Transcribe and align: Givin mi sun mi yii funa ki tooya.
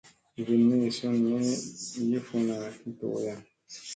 Givin 0.35 0.61
mi 0.79 0.89
sun 0.97 1.13
mi 1.27 1.37
yii 2.09 2.23
funa 2.27 2.55
ki 2.79 2.89
tooya. 2.99 3.35